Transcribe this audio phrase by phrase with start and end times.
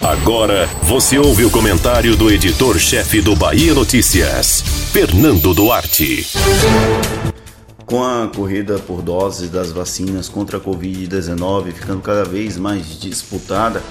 [0.00, 6.26] Agora você ouve o comentário do editor-chefe do Bahia Notícias, Fernando Duarte.
[7.86, 13.82] Com a corrida por doses das vacinas contra a Covid-19 ficando cada vez mais disputada,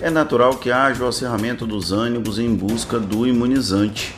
[0.00, 4.14] é natural que haja o acerramento dos ânimos em busca do imunizante.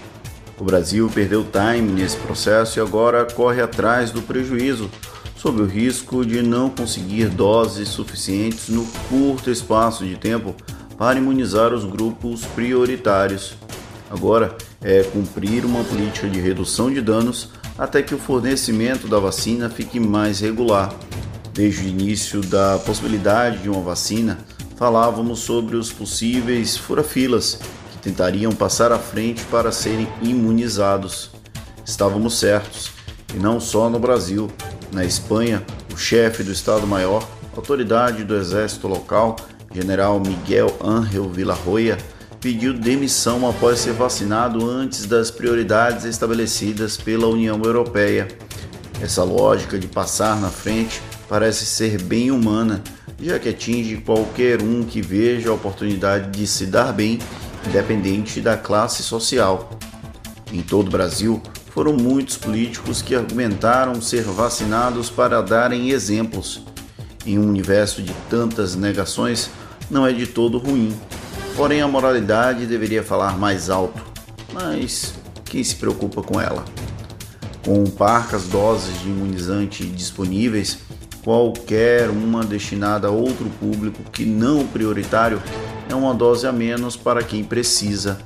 [0.58, 4.90] O Brasil perdeu time nesse processo e agora corre atrás do prejuízo,
[5.34, 10.54] sob o risco de não conseguir doses suficientes no curto espaço de tempo
[11.00, 13.54] para imunizar os grupos prioritários.
[14.10, 19.70] Agora é cumprir uma política de redução de danos até que o fornecimento da vacina
[19.70, 20.92] fique mais regular.
[21.54, 24.40] Desde o início da possibilidade de uma vacina,
[24.76, 27.58] falávamos sobre os possíveis fura-filas
[27.92, 31.30] que tentariam passar à frente para serem imunizados.
[31.82, 32.90] Estávamos certos,
[33.34, 34.50] e não só no Brasil.
[34.92, 35.64] Na Espanha,
[35.94, 37.26] o chefe do Estado-Maior,
[37.56, 39.36] autoridade do exército local,
[39.72, 41.96] general Miguel Ángel Villarroya,
[42.40, 48.28] pediu demissão após ser vacinado antes das prioridades estabelecidas pela União Europeia.
[49.00, 52.82] Essa lógica de passar na frente parece ser bem humana,
[53.20, 57.18] já que atinge qualquer um que veja a oportunidade de se dar bem,
[57.66, 59.78] independente da classe social.
[60.52, 61.40] Em todo o Brasil,
[61.70, 66.69] foram muitos políticos que argumentaram ser vacinados para darem exemplos.
[67.26, 69.50] Em um universo de tantas negações,
[69.90, 70.94] não é de todo ruim
[71.60, 74.02] Porém, a moralidade deveria falar mais alto,
[74.50, 75.12] mas
[75.44, 76.64] quem se preocupa com ela?
[77.62, 80.78] Com parcas doses de imunizante disponíveis,
[81.22, 85.42] qualquer uma destinada a outro público que não prioritário
[85.88, 88.18] é uma dose a menos para quem precisa.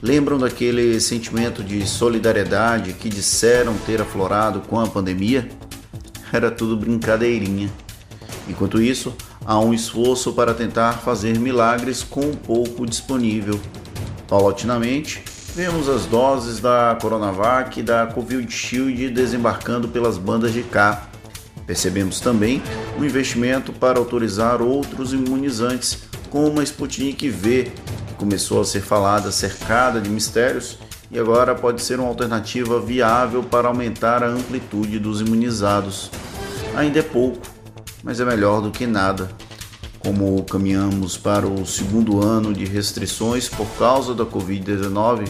[0.00, 5.46] Lembram daquele sentimento de solidariedade que disseram ter aflorado com a pandemia?
[6.32, 7.70] Era tudo brincadeirinha.
[8.48, 13.60] Enquanto isso, há um esforço para tentar fazer milagres com o pouco disponível.
[14.28, 15.22] Paulatinamente,
[15.54, 21.08] vemos as doses da Coronavac e da Covid Shield desembarcando pelas bandas de cá.
[21.66, 22.62] Percebemos também
[22.98, 25.98] um investimento para autorizar outros imunizantes,
[26.30, 27.70] como a Sputnik V,
[28.08, 30.78] que começou a ser falada cercada de mistérios
[31.10, 36.10] e agora pode ser uma alternativa viável para aumentar a amplitude dos imunizados.
[36.74, 37.51] Ainda é pouco,
[38.02, 39.30] mas é melhor do que nada.
[39.98, 45.28] Como caminhamos para o segundo ano de restrições por causa da Covid-19,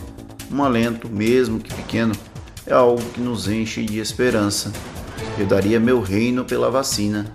[0.50, 2.14] um alento, mesmo que pequeno,
[2.66, 4.72] é algo que nos enche de esperança.
[5.38, 7.30] Eu daria meu reino pela vacina,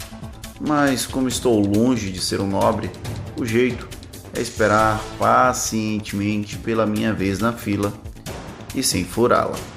[0.60, 2.90] mas como estou longe de ser um nobre,
[3.38, 3.88] o jeito
[4.34, 7.94] é esperar pacientemente pela minha vez na fila
[8.76, 9.77] e sem furá-la.